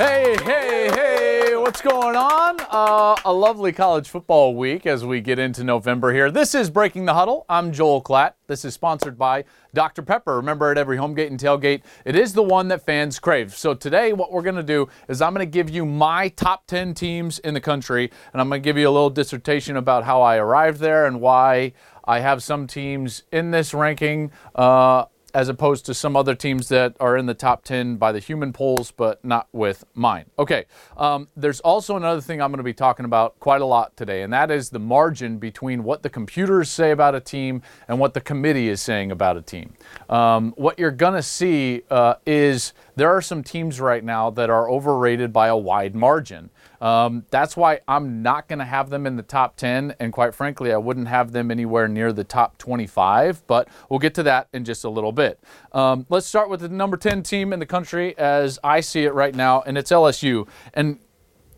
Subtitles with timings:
[0.00, 2.56] Hey, hey, hey, what's going on?
[2.70, 6.30] Uh, a lovely college football week as we get into November here.
[6.30, 7.44] This is Breaking the Huddle.
[7.50, 8.32] I'm Joel Klatt.
[8.46, 10.00] This is sponsored by Dr.
[10.00, 10.36] Pepper.
[10.36, 13.54] Remember, at every home gate and tailgate, it is the one that fans crave.
[13.54, 16.66] So today, what we're going to do is I'm going to give you my top
[16.66, 20.04] 10 teams in the country, and I'm going to give you a little dissertation about
[20.04, 21.74] how I arrived there and why
[22.06, 24.32] I have some teams in this ranking.
[24.54, 28.18] Uh, as opposed to some other teams that are in the top 10 by the
[28.18, 30.26] human polls, but not with mine.
[30.38, 30.64] Okay,
[30.96, 34.22] um, there's also another thing I'm going to be talking about quite a lot today,
[34.22, 38.14] and that is the margin between what the computers say about a team and what
[38.14, 39.74] the committee is saying about a team.
[40.08, 44.50] Um, what you're going to see uh, is there are some teams right now that
[44.50, 46.50] are overrated by a wide margin.
[46.80, 49.94] Um, that's why I'm not going to have them in the top 10.
[50.00, 53.46] And quite frankly, I wouldn't have them anywhere near the top 25.
[53.46, 55.40] But we'll get to that in just a little bit.
[55.72, 59.14] Um, let's start with the number 10 team in the country as I see it
[59.14, 60.48] right now, and it's LSU.
[60.74, 60.98] And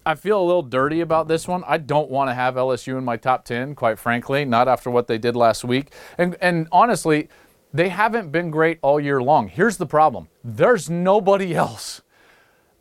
[0.04, 1.62] I feel a little dirty about this one.
[1.66, 5.06] I don't want to have LSU in my top 10, quite frankly, not after what
[5.06, 5.92] they did last week.
[6.18, 7.28] And, and honestly,
[7.72, 9.48] they haven't been great all year long.
[9.48, 12.02] Here's the problem there's nobody else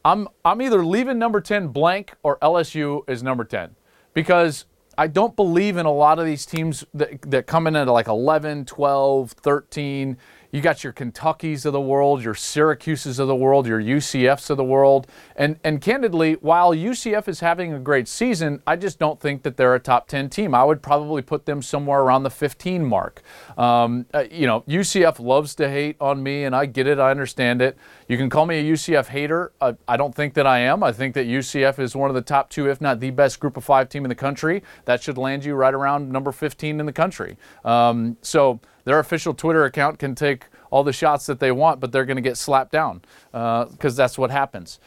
[0.04, 3.76] I'm I'm either leaving number 10 blank or LSU is number 10
[4.14, 4.66] because
[4.98, 8.08] I don't believe in a lot of these teams that, that come in at like
[8.08, 10.18] 11, 12, 13
[10.52, 14.58] you got your Kentuckys of the world, your Syracuses of the world, your UCFs of
[14.58, 15.08] the world.
[15.36, 19.56] And, and candidly, while UCF is having a great season, I just don't think that
[19.56, 20.54] they're a top 10 team.
[20.54, 23.22] I would probably put them somewhere around the 15 mark.
[23.58, 27.11] Um, uh, you know, UCF loves to hate on me, and I get it, I
[27.11, 27.78] understand it.
[28.11, 29.54] You can call me a UCF hater.
[29.61, 30.83] I, don't think that I am.
[30.83, 33.55] I think that UCF is one of the top two, if not the best group
[33.55, 34.64] of five team in the country.
[34.83, 37.38] That should land you right around number 15 in the country.
[37.64, 41.94] Um, so, their official Twitter account can take all the shots that they want, but
[41.94, 43.02] they're going to get slapped down
[43.32, 44.82] because uh, that's what happens.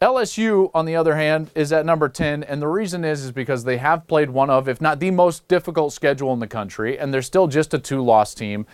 [0.00, 3.64] LSU, on the other hand, is at number 10, and the reason is is because
[3.64, 7.12] they have played one of, if not the most difficult schedule in the country, and
[7.12, 8.64] they're still just a two-loss team.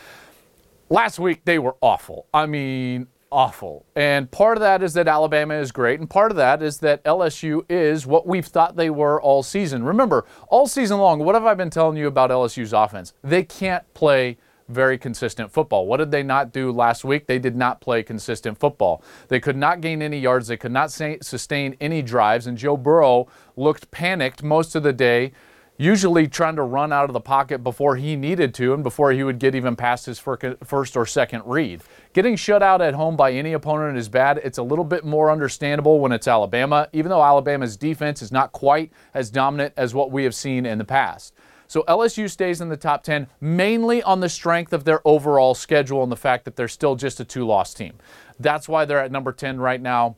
[0.90, 2.26] Last week they were awful.
[2.34, 3.84] I mean, awful.
[3.94, 7.02] And part of that is that Alabama is great, and part of that is that
[7.04, 9.84] LSU is what we've thought they were all season.
[9.84, 13.12] Remember, all season long, what have I been telling you about LSU's offense?
[13.22, 14.38] They can't play
[14.68, 15.86] very consistent football.
[15.86, 17.26] What did they not do last week?
[17.26, 19.02] They did not play consistent football.
[19.28, 20.48] They could not gain any yards.
[20.48, 22.46] They could not sustain any drives.
[22.48, 25.32] And Joe Burrow looked panicked most of the day,
[25.78, 29.22] usually trying to run out of the pocket before he needed to and before he
[29.22, 31.82] would get even past his first or second read.
[32.12, 34.40] Getting shut out at home by any opponent is bad.
[34.42, 38.52] It's a little bit more understandable when it's Alabama, even though Alabama's defense is not
[38.52, 41.34] quite as dominant as what we have seen in the past.
[41.68, 46.02] So LSU stays in the top 10 mainly on the strength of their overall schedule
[46.02, 47.94] and the fact that they're still just a two loss team.
[48.38, 50.16] That's why they're at number 10 right now.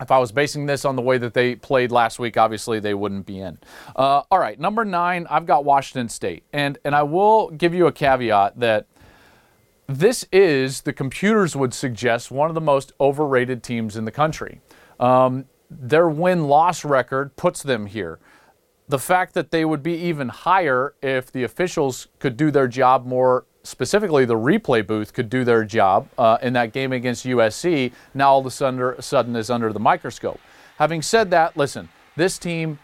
[0.00, 2.94] If I was basing this on the way that they played last week, obviously they
[2.94, 3.58] wouldn't be in.
[3.94, 6.44] Uh, all right, number nine, I've got Washington State.
[6.52, 8.86] And, and I will give you a caveat that
[9.86, 14.60] this is, the computers would suggest, one of the most overrated teams in the country.
[14.98, 18.18] Um, their win loss record puts them here
[18.90, 23.06] the fact that they would be even higher if the officials could do their job
[23.06, 27.92] more specifically the replay booth could do their job uh, in that game against USC
[28.12, 30.40] now all of a sudden, sudden is under the microscope.
[30.78, 32.78] Having said that, listen, this team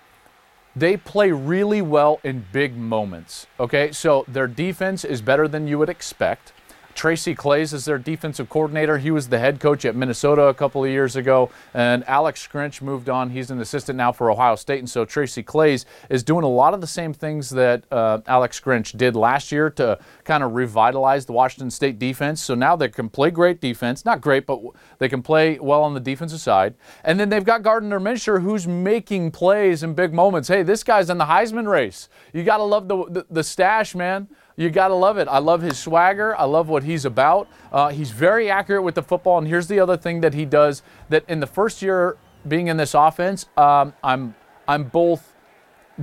[0.77, 3.47] they play really well in big moments.
[3.59, 6.53] Okay, so their defense is better than you would expect.
[6.97, 8.97] Tracy Claeys is their defensive coordinator.
[8.97, 12.81] He was the head coach at Minnesota a couple of years ago, and Alex Grinch
[12.81, 13.31] moved on.
[13.31, 16.73] He's an assistant now for Ohio State, and so Tracy Claeys is doing a lot
[16.73, 21.27] of the same things that uh, Alex Grinch did last year to kind of revitalize
[21.27, 22.41] the Washington State defense.
[22.41, 24.61] So now they can play great defense, not great, but
[24.99, 26.75] they can play well on the defensive side.
[27.05, 30.49] And then they've got Gardner Minshew, who's making plays in big moments.
[30.49, 32.09] Hey, this guy's in the Heisman race.
[32.33, 34.29] You got to love the, the the stash, man.
[34.57, 35.29] You got to love it.
[35.29, 36.35] I love his swagger.
[36.37, 37.47] I love what he's about.
[37.71, 39.37] Uh, he's very accurate with the football.
[39.39, 42.17] And here's the other thing that he does that in the first year
[42.49, 44.35] being in this offense, um, I'm,
[44.67, 45.35] I'm both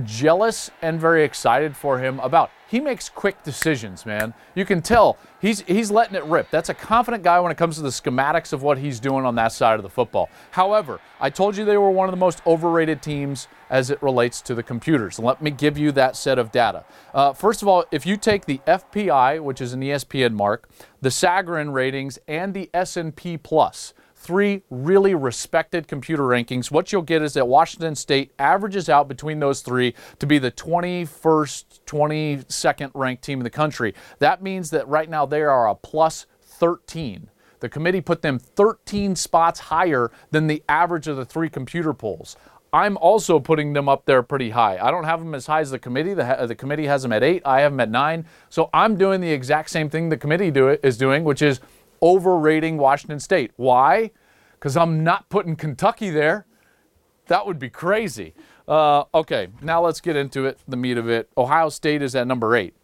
[0.02, 2.50] jealous and very excited for him about.
[2.68, 4.34] He makes quick decisions, man.
[4.54, 6.50] You can tell he's he's letting it rip.
[6.50, 9.36] That's a confident guy when it comes to the schematics of what he's doing on
[9.36, 10.28] that side of the football.
[10.50, 14.40] However, I told you they were one of the most overrated teams as it relates
[14.42, 15.18] to the computers.
[15.18, 16.84] Let me give you that set of data.
[17.12, 20.68] Uh, first of all, if you take the FPI, which is an ESPN mark,
[21.00, 27.20] the Sagarin ratings, and the S&P Plus three really respected computer rankings, what you'll get
[27.20, 33.22] is that Washington State averages out between those three to be the 21st, 22nd ranked
[33.22, 33.94] team in the country.
[34.18, 37.28] That means that right now they are a plus 13.
[37.60, 42.36] The committee put them 13 spots higher than the average of the three computer polls.
[42.72, 44.78] I'm also putting them up there pretty high.
[44.82, 46.12] I don't have them as high as the committee.
[46.12, 47.42] The, the committee has them at eight.
[47.44, 48.26] I have them at nine.
[48.48, 51.60] So I'm doing the exact same thing the committee do, is doing, which is
[52.04, 53.50] overrating Washington State.
[53.56, 54.10] Why?
[54.52, 56.46] Because I'm not putting Kentucky there.
[57.26, 58.34] That would be crazy.
[58.68, 61.30] Uh, okay, now let's get into it, the meat of it.
[61.36, 62.74] Ohio State is at number eight.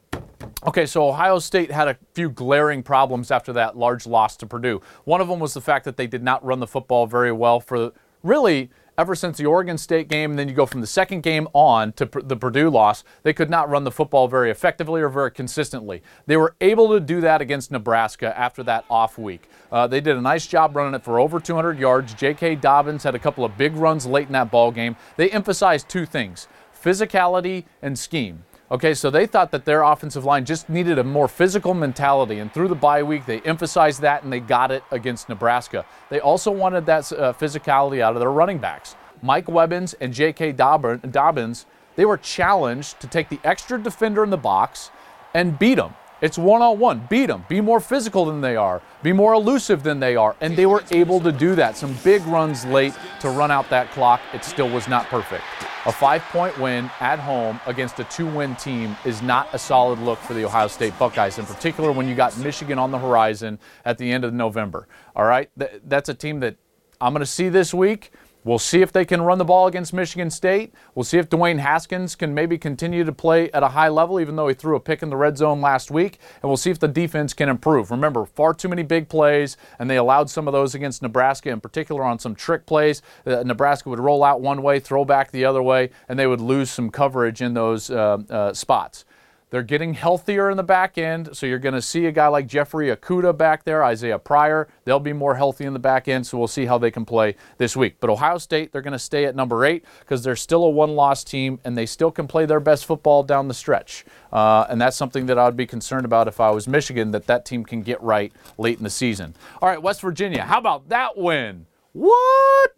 [0.66, 4.80] Okay, so Ohio State had a few glaring problems after that large loss to Purdue.
[5.04, 7.60] One of them was the fact that they did not run the football very well
[7.60, 7.92] for
[8.22, 8.70] really
[9.00, 11.92] ever since the Oregon State game, and then you go from the second game on
[11.94, 16.02] to the Purdue loss, they could not run the football very effectively or very consistently.
[16.26, 19.48] They were able to do that against Nebraska after that off week.
[19.72, 22.12] Uh, they did a nice job running it for over 200 yards.
[22.12, 22.56] J.K.
[22.56, 24.96] Dobbins had a couple of big runs late in that ball game.
[25.16, 26.46] They emphasized two things
[26.82, 28.44] physicality and scheme.
[28.72, 32.54] Okay, so they thought that their offensive line just needed a more physical mentality, and
[32.54, 35.84] through the bye week, they emphasized that and they got it against Nebraska.
[36.08, 38.94] They also wanted that uh, physicality out of their running backs.
[39.22, 40.52] Mike Weber and J.K.
[40.52, 44.92] Dobbins, they were challenged to take the extra defender in the box
[45.34, 45.94] and beat them.
[46.20, 47.06] It's one on one.
[47.10, 47.46] Beat them.
[47.48, 48.82] Be more physical than they are.
[49.02, 50.36] Be more elusive than they are.
[50.40, 51.76] And they were able to do that.
[51.76, 54.20] Some big runs late to run out that clock.
[54.32, 55.44] It still was not perfect.
[55.86, 59.98] A five point win at home against a two win team is not a solid
[59.98, 63.58] look for the Ohio State Buckeyes, in particular when you got Michigan on the horizon
[63.86, 64.88] at the end of November.
[65.16, 65.48] All right?
[65.56, 66.56] That's a team that
[67.00, 68.12] I'm going to see this week.
[68.42, 70.72] We'll see if they can run the ball against Michigan State.
[70.94, 74.36] We'll see if Dwayne Haskins can maybe continue to play at a high level, even
[74.36, 76.18] though he threw a pick in the red zone last week.
[76.42, 77.90] And we'll see if the defense can improve.
[77.90, 81.60] Remember, far too many big plays, and they allowed some of those against Nebraska, in
[81.60, 83.02] particular on some trick plays.
[83.26, 86.40] Uh, Nebraska would roll out one way, throw back the other way, and they would
[86.40, 89.04] lose some coverage in those uh, uh, spots.
[89.50, 92.46] They're getting healthier in the back end, so you're going to see a guy like
[92.46, 94.68] Jeffrey Okudah back there, Isaiah Pryor.
[94.84, 97.34] They'll be more healthy in the back end, so we'll see how they can play
[97.58, 97.96] this week.
[97.98, 101.24] But Ohio State, they're going to stay at number eight because they're still a one-loss
[101.24, 104.04] team, and they still can play their best football down the stretch.
[104.32, 107.26] Uh, and that's something that I would be concerned about if I was Michigan, that
[107.26, 109.34] that team can get right late in the season.
[109.60, 111.66] All right, West Virginia, how about that win?
[111.92, 112.72] What?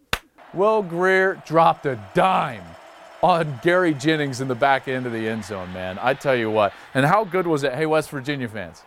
[0.55, 2.63] Will Grier dropped a dime
[3.23, 5.97] on Gary Jennings in the back end of the end zone, man.
[6.01, 6.73] I tell you what.
[6.93, 7.73] And how good was it?
[7.73, 8.83] Hey, West Virginia fans,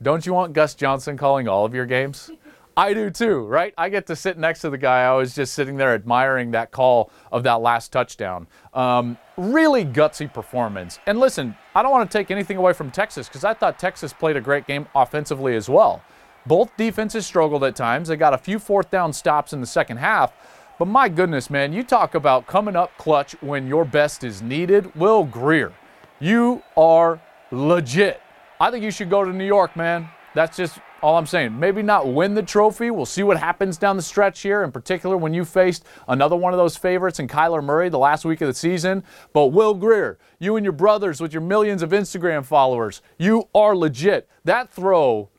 [0.00, 2.30] don't you want Gus Johnson calling all of your games?
[2.78, 3.72] I do too, right?
[3.78, 5.04] I get to sit next to the guy.
[5.04, 8.46] I was just sitting there admiring that call of that last touchdown.
[8.74, 10.98] Um, really gutsy performance.
[11.06, 14.12] And listen, I don't want to take anything away from Texas because I thought Texas
[14.12, 16.02] played a great game offensively as well.
[16.46, 18.08] Both defenses struggled at times.
[18.08, 20.32] They got a few fourth down stops in the second half.
[20.78, 24.94] But my goodness, man, you talk about coming up clutch when your best is needed.
[24.94, 25.72] Will Grier,
[26.20, 27.20] you are
[27.50, 28.20] legit.
[28.60, 30.08] I think you should go to New York, man.
[30.34, 31.58] That's just all I'm saying.
[31.58, 32.90] Maybe not win the trophy.
[32.90, 36.52] We'll see what happens down the stretch here, in particular when you faced another one
[36.52, 39.02] of those favorites in Kyler Murray the last week of the season.
[39.32, 43.74] But Will Grier, you and your brothers with your millions of Instagram followers, you are
[43.74, 44.28] legit.
[44.44, 45.30] That throw,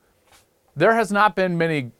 [0.75, 1.91] there has not been many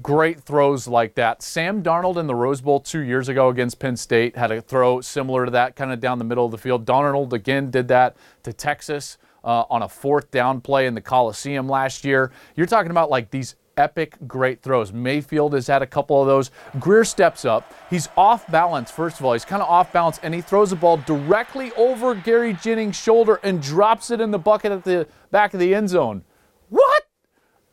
[0.00, 1.42] great throws like that.
[1.42, 5.00] Sam Darnold in the Rose Bowl two years ago against Penn State had a throw
[5.00, 6.86] similar to that, kind of down the middle of the field.
[6.86, 11.68] Darnold again did that to Texas uh, on a fourth down play in the Coliseum
[11.68, 12.32] last year.
[12.56, 14.92] You're talking about like these epic great throws.
[14.92, 16.50] Mayfield has had a couple of those.
[16.78, 17.72] Grier steps up.
[17.90, 19.32] He's off balance, first of all.
[19.32, 23.40] He's kind of off balance, and he throws the ball directly over Gary Jennings' shoulder
[23.42, 26.22] and drops it in the bucket at the back of the end zone.
[26.68, 27.01] What?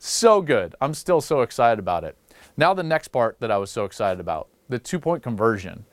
[0.02, 0.74] So good.
[0.80, 2.16] I'm still so excited about it.
[2.56, 5.84] Now, the next part that I was so excited about the two point conversion.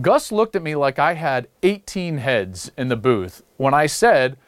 [0.00, 4.38] Gus looked at me like I had 18 heads in the booth when I said,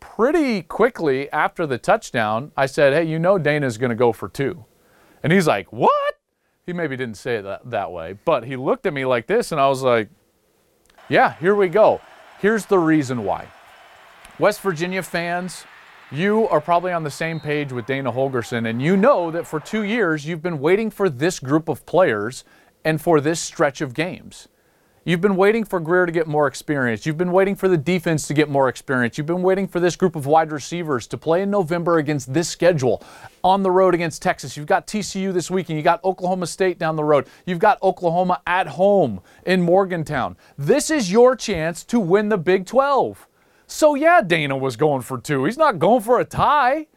[0.00, 4.28] pretty quickly after the touchdown, I said, Hey, you know Dana's going to go for
[4.28, 4.64] two.
[5.22, 6.18] And he's like, What?
[6.66, 9.52] He maybe didn't say it that, that way, but he looked at me like this,
[9.52, 10.08] and I was like,
[11.08, 12.00] Yeah, here we go.
[12.40, 13.46] Here's the reason why.
[14.40, 15.64] West Virginia fans,
[16.12, 19.58] you are probably on the same page with Dana Holgorsen, and you know that for
[19.58, 22.44] two years you've been waiting for this group of players
[22.84, 24.48] and for this stretch of games.
[25.04, 27.06] You've been waiting for Grier to get more experience.
[27.06, 29.18] You've been waiting for the defense to get more experience.
[29.18, 32.48] You've been waiting for this group of wide receivers to play in November against this
[32.48, 33.02] schedule
[33.42, 34.56] on the road against Texas.
[34.56, 35.78] You've got TCU this weekend.
[35.78, 37.26] You got Oklahoma State down the road.
[37.46, 40.36] You've got Oklahoma at home in Morgantown.
[40.58, 43.26] This is your chance to win the Big 12.
[43.72, 45.46] So, yeah, Dana was going for two.
[45.46, 46.88] He's not going for a tie.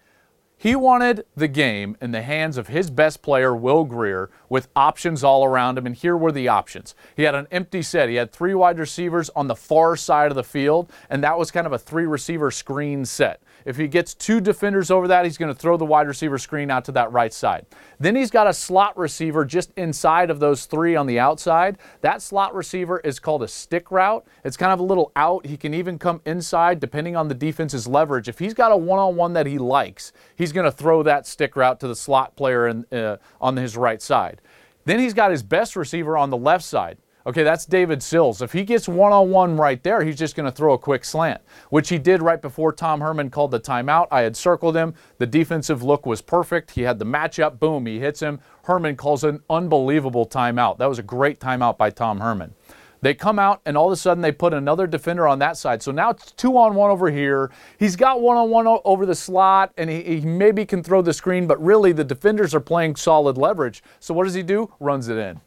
[0.57, 5.23] He wanted the game in the hands of his best player, Will Grier, with options
[5.23, 5.85] all around him.
[5.85, 6.93] And here were the options.
[7.15, 8.09] He had an empty set.
[8.09, 11.49] He had three wide receivers on the far side of the field, and that was
[11.49, 13.41] kind of a three receiver screen set.
[13.65, 16.69] If he gets two defenders over that, he's going to throw the wide receiver screen
[16.69, 17.65] out to that right side.
[17.99, 21.79] Then he's got a slot receiver just inside of those three on the outside.
[22.01, 24.25] That slot receiver is called a stick route.
[24.43, 25.45] It's kind of a little out.
[25.47, 28.29] He can even come inside depending on the defense's leverage.
[28.29, 31.25] If he's got a one on one that he likes, he's going to throw that
[31.25, 34.41] stick route to the slot player in, uh, on his right side.
[34.85, 36.99] Then he's got his best receiver on the left side.
[37.27, 38.43] Okay, that's David Sills.
[38.43, 41.03] If he gets one on one right there, he's just going to throw a quick
[41.03, 41.41] slant,
[41.71, 44.07] which he did right before Tom Herman called the timeout.
[44.11, 44.93] I had circled him.
[45.17, 46.71] The defensive look was perfect.
[46.71, 47.57] He had the matchup.
[47.59, 48.39] Boom, he hits him.
[48.65, 50.77] Herman calls an unbelievable timeout.
[50.77, 52.53] That was a great timeout by Tom Herman.
[53.01, 55.81] They come out and all of a sudden they put another defender on that side.
[55.81, 57.51] So now it's two on one over here.
[57.79, 61.13] He's got one on one over the slot and he, he, maybe can throw the
[61.13, 63.83] screen, but really the defenders are playing solid leverage.
[63.99, 64.73] So what does he do?
[64.79, 65.41] Runs it in.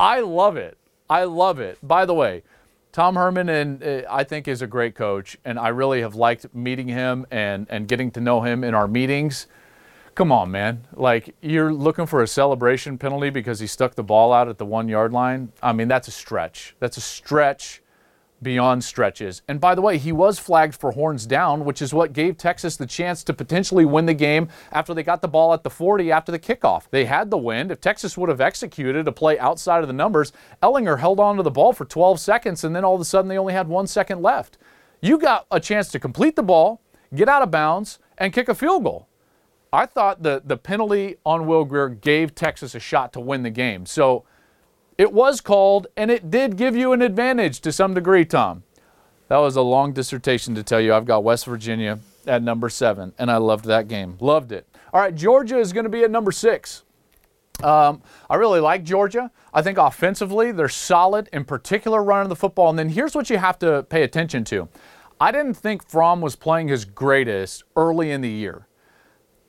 [0.00, 0.76] I love it.
[1.08, 1.78] I love it.
[1.82, 2.42] By the way,
[2.92, 6.54] Tom Herman and uh, I think is a great coach, and I really have liked
[6.54, 9.46] meeting him and and getting to know him in our meetings.
[10.14, 10.86] Come on, man!
[10.92, 14.64] Like you're looking for a celebration penalty because he stuck the ball out at the
[14.64, 15.52] one yard line.
[15.62, 16.76] I mean, that's a stretch.
[16.78, 17.82] That's a stretch
[18.44, 19.42] beyond stretches.
[19.48, 22.76] And by the way, he was flagged for horns down, which is what gave Texas
[22.76, 26.12] the chance to potentially win the game after they got the ball at the 40
[26.12, 26.84] after the kickoff.
[26.90, 27.72] They had the wind.
[27.72, 30.32] If Texas would have executed a play outside of the numbers,
[30.62, 33.28] Ehlinger held on to the ball for 12 seconds, and then all of a sudden
[33.28, 34.58] they only had one second left.
[35.00, 36.80] You got a chance to complete the ball,
[37.12, 39.08] get out of bounds, and kick a field goal.
[39.72, 43.50] I thought the, the penalty on Will Grier gave Texas a shot to win the
[43.50, 43.86] game.
[43.86, 44.24] So
[44.96, 48.62] it was called, and it did give you an advantage to some degree, Tom.
[49.28, 50.94] That was a long dissertation to tell you.
[50.94, 54.16] I've got West Virginia at number seven, and I loved that game.
[54.20, 54.66] Loved it.
[54.92, 56.82] All right, Georgia is going to be at number six.
[57.62, 59.30] Um, I really like Georgia.
[59.52, 62.68] I think offensively, they're solid, in particular running the football.
[62.70, 64.68] And then here's what you have to pay attention to.
[65.20, 68.66] I didn't think Fromm was playing his greatest early in the year.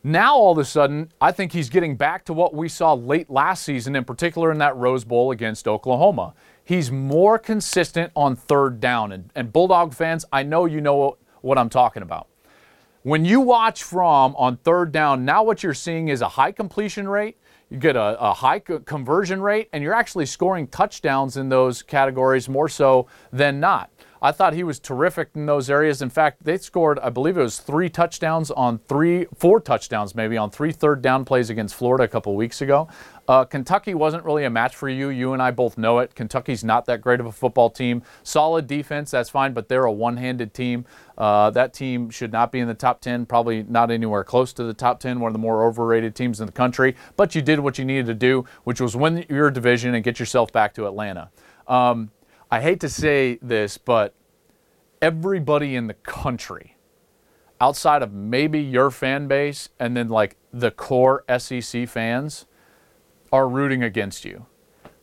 [0.07, 3.27] Now, all of a sudden, I think he's getting back to what we saw late
[3.27, 6.35] last season, in particular in that Rose Bowl against Oklahoma.
[6.63, 9.11] He's more consistent on third down.
[9.11, 12.27] And, and Bulldog fans, I know you know what I'm talking about.
[13.01, 17.07] When you watch Fromm on third down, now what you're seeing is a high completion
[17.07, 17.37] rate,
[17.71, 21.81] you get a, a high co- conversion rate, and you're actually scoring touchdowns in those
[21.81, 23.89] categories more so than not.
[24.25, 26.01] I thought he was terrific in those areas.
[26.01, 30.35] In fact, they scored, I believe it was three touchdowns on three, four touchdowns maybe
[30.35, 32.87] on three third down plays against Florida a couple weeks ago.
[33.27, 35.09] Uh, Kentucky wasn't really a match for you.
[35.09, 36.15] You and I both know it.
[36.15, 38.01] Kentucky's not that great of a football team.
[38.23, 40.85] Solid defense, that's fine, but they're a one handed team.
[41.19, 44.63] Uh, that team should not be in the top 10, probably not anywhere close to
[44.63, 46.95] the top 10, one of the more overrated teams in the country.
[47.15, 50.19] But you did what you needed to do, which was win your division and get
[50.19, 51.29] yourself back to Atlanta.
[51.67, 52.09] Um,
[52.51, 54.13] I hate to say this, but
[55.01, 56.77] everybody in the country,
[57.59, 62.45] outside of maybe your fan base and then like the core SEC fans,
[63.31, 64.45] are rooting against you.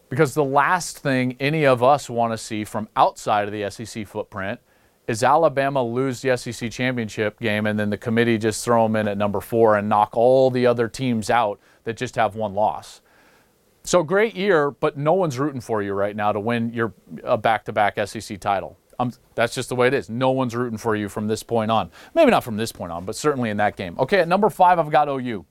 [0.08, 4.06] Because the last thing any of us want to see from outside of the SEC
[4.06, 4.60] footprint
[5.08, 9.08] is Alabama lose the SEC championship game and then the committee just throw them in
[9.08, 13.00] at number four and knock all the other teams out that just have one loss.
[13.84, 16.94] So great year, but no one's rooting for you right now to win your
[17.38, 18.78] back-to-back SEC title.
[18.98, 20.08] Um, that's just the way it is.
[20.08, 21.90] No one's rooting for you from this point on.
[22.14, 23.96] Maybe not from this point on, but certainly in that game.
[23.98, 25.44] Okay, at number five, I've got OU.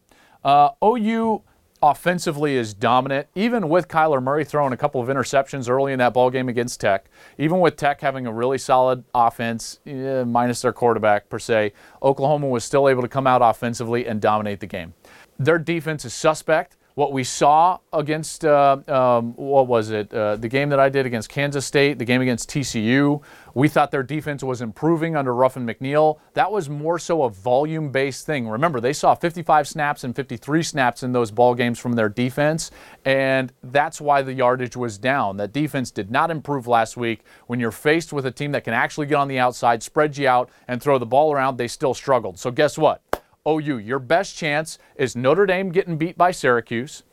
[0.43, 1.43] Uh, OU
[1.83, 6.13] offensively is dominant, even with Kyler Murray throwing a couple of interceptions early in that
[6.13, 7.09] ball game against Tech.
[7.37, 11.73] Even with Tech having a really solid offense, eh, minus their quarterback per se,
[12.03, 14.93] Oklahoma was still able to come out offensively and dominate the game.
[15.39, 20.47] Their defense is suspect what we saw against uh, um, what was it uh, the
[20.47, 23.21] game that I did against Kansas State, the game against TCU.
[23.53, 26.19] We thought their defense was improving under Ruffin McNeill.
[26.35, 28.47] That was more so a volume-based thing.
[28.47, 32.71] Remember, they saw 55 snaps and 53 snaps in those ball games from their defense,
[33.03, 35.37] and that's why the yardage was down.
[35.37, 37.23] That defense did not improve last week.
[37.47, 40.27] When you're faced with a team that can actually get on the outside, spread you
[40.27, 42.39] out, and throw the ball around, they still struggled.
[42.39, 43.01] So guess what?
[43.47, 43.79] OU.
[43.79, 47.03] Your best chance is Notre Dame getting beat by Syracuse,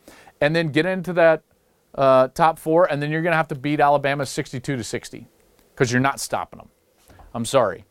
[0.41, 1.43] and then get into that
[1.95, 5.27] uh, top four, and then you're going to have to beat Alabama 62 to 60
[5.75, 6.69] because you're not stopping them.
[7.35, 7.85] I'm sorry.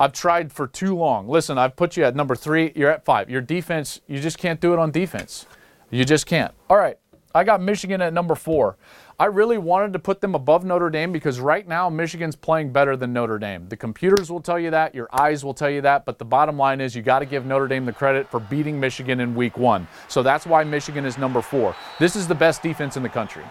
[0.00, 1.28] I've tried for too long.
[1.28, 2.72] Listen, I've put you at number three.
[2.76, 3.28] You're at five.
[3.28, 5.46] Your defense, you just can't do it on defense.
[5.90, 6.54] You just can't.
[6.70, 6.96] All right.
[7.34, 8.76] I got Michigan at number four.
[9.20, 12.96] I really wanted to put them above Notre Dame because right now Michigan's playing better
[12.96, 13.68] than Notre Dame.
[13.68, 16.56] The computers will tell you that, your eyes will tell you that, but the bottom
[16.56, 19.58] line is you got to give Notre Dame the credit for beating Michigan in week
[19.58, 19.88] one.
[20.06, 21.74] So that's why Michigan is number four.
[21.98, 23.42] This is the best defense in the country.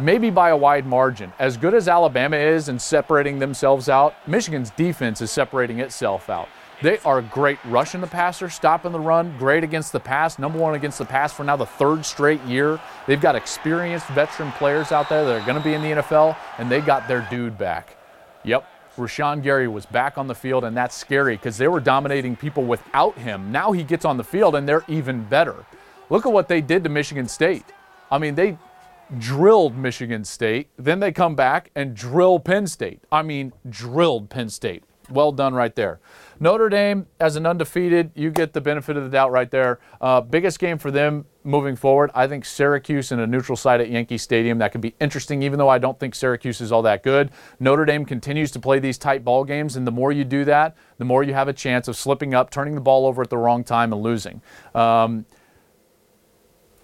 [0.00, 1.34] Maybe by a wide margin.
[1.38, 6.48] As good as Alabama is in separating themselves out, Michigan's defense is separating itself out.
[6.82, 10.74] They are great rushing the passer, stopping the run, great against the pass, number one
[10.74, 12.80] against the pass for now the third straight year.
[13.06, 16.36] They've got experienced veteran players out there that are going to be in the NFL,
[16.58, 17.96] and they got their dude back.
[18.44, 18.66] Yep,
[18.96, 22.64] Rashan Gary was back on the field, and that's scary because they were dominating people
[22.64, 23.50] without him.
[23.50, 25.64] Now he gets on the field, and they're even better.
[26.10, 27.64] Look at what they did to Michigan State.
[28.10, 28.58] I mean, they
[29.18, 33.00] drilled Michigan State, then they come back and drill Penn State.
[33.10, 34.84] I mean, drilled Penn State.
[35.10, 36.00] Well done right there.
[36.40, 39.78] Notre Dame, as an undefeated, you get the benefit of the doubt right there.
[40.00, 43.90] Uh, biggest game for them moving forward, I think Syracuse in a neutral site at
[43.90, 44.58] Yankee Stadium.
[44.58, 47.30] That could be interesting, even though I don't think Syracuse is all that good.
[47.60, 50.76] Notre Dame continues to play these tight ball games, and the more you do that,
[50.98, 53.38] the more you have a chance of slipping up, turning the ball over at the
[53.38, 54.42] wrong time, and losing.
[54.74, 55.26] Um,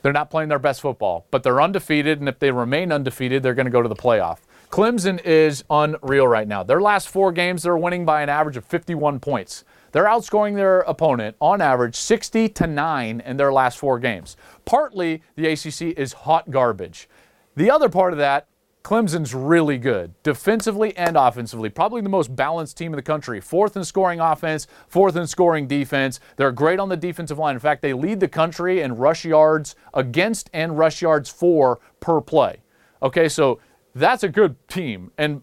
[0.02, 3.54] they're not playing their best football, but they're undefeated, and if they remain undefeated, they're
[3.54, 4.38] going to go to the playoff.
[4.70, 6.62] Clemson is unreal right now.
[6.62, 9.64] Their last four games, they're winning by an average of 51 points.
[9.90, 14.36] They're outscoring their opponent on average 60 to 9 in their last four games.
[14.64, 17.08] Partly, the ACC is hot garbage.
[17.56, 18.46] The other part of that,
[18.84, 21.68] Clemson's really good, defensively and offensively.
[21.68, 23.40] Probably the most balanced team in the country.
[23.40, 26.20] Fourth in scoring offense, fourth in scoring defense.
[26.36, 27.56] They're great on the defensive line.
[27.56, 32.20] In fact, they lead the country in rush yards against and rush yards for per
[32.20, 32.62] play.
[33.02, 33.58] Okay, so
[33.94, 35.10] that's a good team.
[35.18, 35.42] And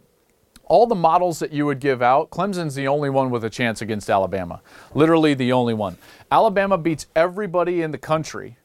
[0.66, 3.82] all the models that you would give out, Clemson's the only one with a chance
[3.82, 4.62] against Alabama.
[4.94, 5.98] Literally the only one.
[6.32, 8.58] Alabama beats everybody in the country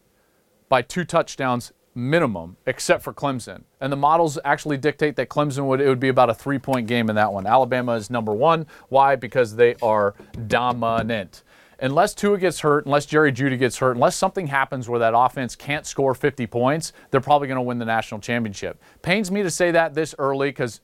[0.68, 3.62] by two touchdowns minimum, except for Clemson.
[3.80, 7.10] And the models actually dictate that Clemson would it would be about a three-point game
[7.10, 7.46] in that one.
[7.46, 8.66] Alabama is number one.
[8.88, 9.14] Why?
[9.14, 10.14] Because they are
[10.46, 11.42] dominant
[11.82, 15.56] unless Tua gets hurt, unless Jerry Jeudy gets hurt, unless something happens where that offense
[15.56, 18.80] can't score 50 points, they're probably going to win the national championship.
[19.02, 20.80] Pains me to say that this early because,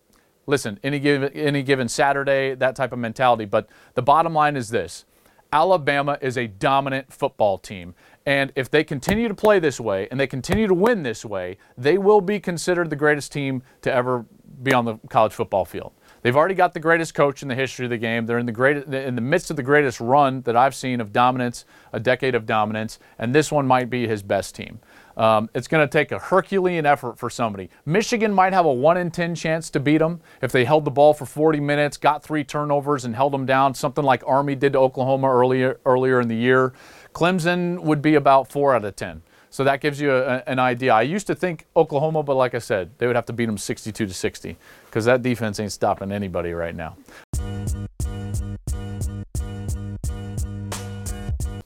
[0.47, 3.45] listen, any given, any given Saturday, that type of mentality.
[3.45, 5.07] But the bottom line is this
[5.53, 7.95] Alabama is a dominant football team.
[8.27, 11.57] And if they continue to play this way and they continue to win this way,
[11.79, 14.27] they will be considered the greatest team to ever
[14.63, 15.93] be on the college football field.
[16.23, 18.27] They've already got the greatest coach in the history of the game.
[18.27, 21.13] They're in the great, in the midst of the greatest run that I've seen of
[21.13, 24.81] dominance, a decade of dominance, and this one might be his best team.
[25.17, 27.71] Um, it's going to take a Herculean effort for somebody.
[27.85, 30.93] Michigan might have a 1 in 10 chance to beat them if they held the
[30.93, 34.75] ball for 40 minutes, got three turnovers, and held them down, something like Army did
[34.75, 36.73] to Oklahoma earlier, earlier in the year.
[37.13, 39.23] Clemson would be about 4 out of 10.
[39.51, 40.93] So that gives you a, an idea.
[40.93, 43.59] I used to think Oklahoma, but like I said, they would have to beat them
[43.59, 44.57] 62 to 60
[44.87, 46.97] because that defense ain't stopping anybody right now.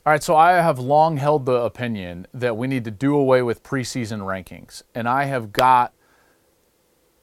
[0.04, 3.42] All right, so I have long held the opinion that we need to do away
[3.42, 4.82] with preseason rankings.
[4.96, 5.92] And I have got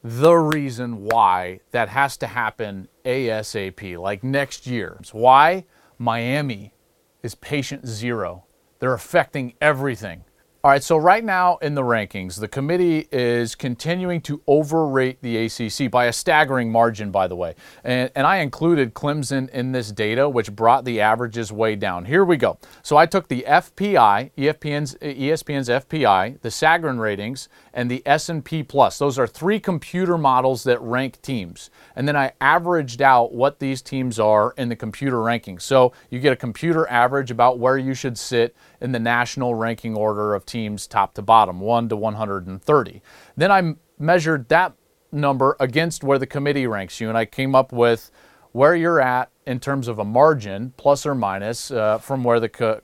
[0.01, 4.95] the reason why that has to happen ASAP, like next year.
[5.01, 5.65] It's Why?
[5.97, 6.73] Miami
[7.21, 8.45] is patient zero.
[8.79, 10.23] They're affecting everything.
[10.61, 15.45] All right, so right now in the rankings, the committee is continuing to overrate the
[15.45, 17.55] ACC by a staggering margin, by the way.
[17.85, 22.03] And, and, I included Clemson in this data, which brought the averages way down.
[22.03, 22.57] Here we go.
[22.83, 28.99] So I took the FPI, ESPN's, ESPN's FPI, the Sagarin ratings, and the S&P Plus.
[28.99, 31.69] Those are three computer models that rank teams.
[31.95, 35.61] And then I averaged out what these teams are in the computer rankings.
[35.61, 39.95] So you get a computer average about where you should sit in the national ranking
[39.95, 43.01] order of teams top to bottom, 1 to 130.
[43.35, 44.73] Then I measured that
[45.11, 48.11] number against where the committee ranks you, and I came up with
[48.51, 52.49] where you're at in terms of a margin, plus or minus, uh, from where the,
[52.49, 52.81] co-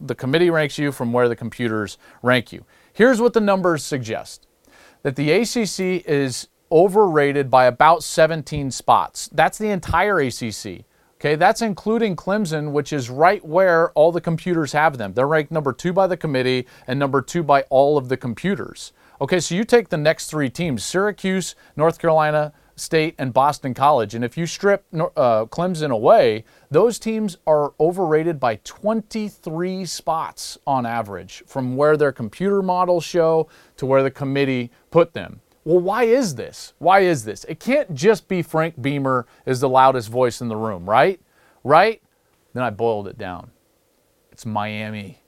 [0.00, 2.64] the committee ranks you from where the computers rank you.
[2.92, 4.46] Here's what the numbers suggest
[5.02, 9.28] that the ACC is overrated by about 17 spots.
[9.32, 10.84] That's the entire ACC.
[11.24, 15.14] Okay, that's including Clemson, which is right where all the computers have them.
[15.14, 18.92] They're ranked number two by the committee and number two by all of the computers.
[19.22, 24.14] Okay, so you take the next three teams Syracuse, North Carolina, State and Boston College.
[24.14, 30.84] And if you strip uh, Clemson away, those teams are overrated by 23 spots on
[30.84, 35.40] average from where their computer models show to where the committee put them.
[35.64, 36.74] Well, why is this?
[36.78, 37.44] Why is this?
[37.44, 41.20] It can't just be Frank Beamer is the loudest voice in the room, right?
[41.62, 42.02] Right?
[42.52, 43.50] Then I boiled it down.
[44.30, 45.22] It's Miami.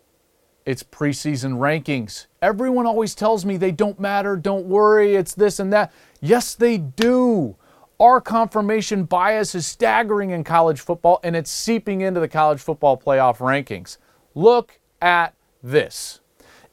[0.66, 2.26] It's preseason rankings.
[2.42, 5.92] Everyone always tells me they don't matter, don't worry, it's this and that.
[6.20, 7.56] Yes, they do.
[7.98, 12.98] Our confirmation bias is staggering in college football and it's seeping into the college football
[12.98, 13.96] playoff rankings.
[14.34, 16.20] Look at this.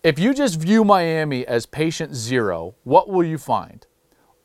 [0.04, 3.88] If you just view Miami as patient zero, what will you find?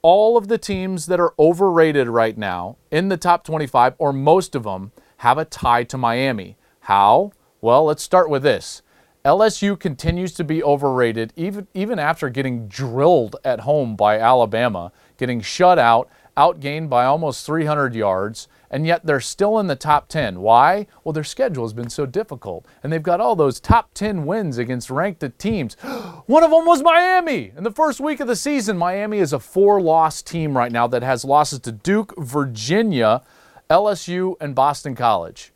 [0.02, 4.54] All of the teams that are overrated right now in the top 25, or most
[4.54, 6.56] of them, have a tie to Miami.
[6.82, 7.32] How?
[7.60, 8.82] Well, let's start with this.
[9.24, 15.40] LSU continues to be overrated even, even after getting drilled at home by Alabama, getting
[15.40, 20.40] shut out, outgained by almost 300 yards, and yet they're still in the top 10.
[20.40, 20.86] Why?
[21.02, 24.58] Well, their schedule has been so difficult, and they've got all those top 10 wins
[24.58, 25.74] against ranked teams.
[26.26, 27.52] One of them was Miami.
[27.56, 30.86] In the first week of the season, Miami is a four loss team right now
[30.86, 33.22] that has losses to Duke, Virginia,
[33.70, 35.52] LSU, and Boston College.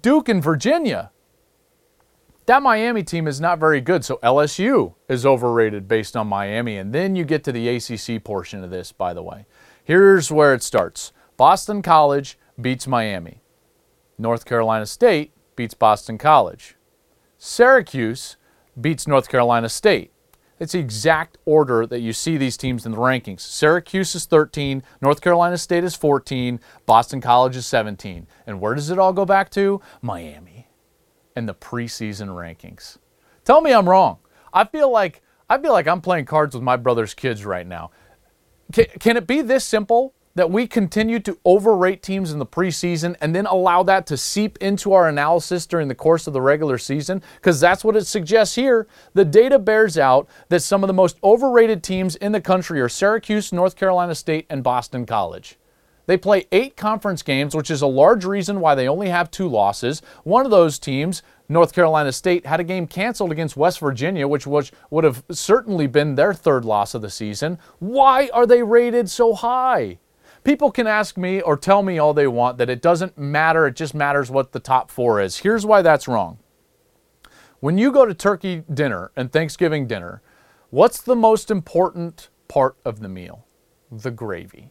[0.00, 1.10] Duke and Virginia.
[2.46, 6.76] That Miami team is not very good, so LSU is overrated based on Miami.
[6.76, 9.46] And then you get to the ACC portion of this, by the way.
[9.82, 13.42] Here's where it starts Boston College beats Miami,
[14.18, 16.76] North Carolina State beats Boston College,
[17.38, 18.36] Syracuse
[18.80, 20.12] beats North Carolina State.
[20.58, 23.40] It's the exact order that you see these teams in the rankings.
[23.40, 28.26] Syracuse is 13, North Carolina State is 14, Boston College is 17.
[28.46, 29.82] And where does it all go back to?
[30.00, 30.68] Miami
[31.34, 32.96] and the preseason rankings.
[33.44, 34.18] Tell me I'm wrong.
[34.52, 37.90] I feel like I feel like I'm playing cards with my brother's kids right now.
[38.72, 40.14] Can, can it be this simple?
[40.36, 44.56] That we continue to overrate teams in the preseason and then allow that to seep
[44.58, 47.22] into our analysis during the course of the regular season?
[47.36, 48.86] Because that's what it suggests here.
[49.14, 52.88] The data bears out that some of the most overrated teams in the country are
[52.88, 55.58] Syracuse, North Carolina State, and Boston College.
[56.06, 59.48] They play eight conference games, which is a large reason why they only have two
[59.48, 60.02] losses.
[60.22, 64.46] One of those teams, North Carolina State, had a game canceled against West Virginia, which
[64.46, 67.58] was, would have certainly been their third loss of the season.
[67.80, 69.98] Why are they rated so high?
[70.46, 73.74] People can ask me or tell me all they want that it doesn't matter, it
[73.74, 75.38] just matters what the top four is.
[75.38, 76.38] Here's why that's wrong.
[77.58, 80.22] When you go to turkey dinner and Thanksgiving dinner,
[80.70, 83.44] what's the most important part of the meal?
[83.90, 84.70] The gravy,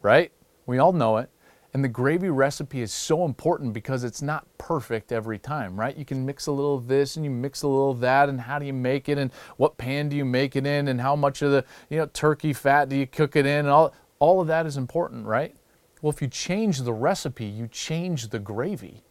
[0.00, 0.32] right?
[0.64, 1.28] We all know it.
[1.74, 5.94] And the gravy recipe is so important because it's not perfect every time, right?
[5.94, 8.40] You can mix a little of this and you mix a little of that, and
[8.40, 11.14] how do you make it, and what pan do you make it in, and how
[11.14, 14.40] much of the you know turkey fat do you cook it in, and all all
[14.40, 15.54] of that is important, right?
[16.02, 19.02] Well, if you change the recipe, you change the gravy.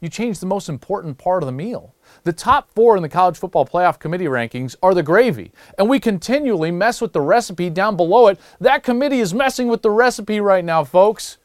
[0.00, 1.94] You change the most important part of the meal.
[2.24, 6.00] The top four in the college football playoff committee rankings are the gravy, and we
[6.00, 8.40] continually mess with the recipe down below it.
[8.60, 11.36] That committee is messing with the recipe right now, folks.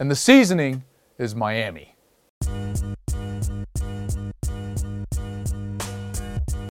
[0.00, 0.82] And the seasoning
[1.16, 1.94] is Miami.